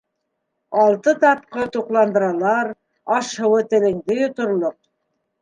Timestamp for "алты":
0.83-1.11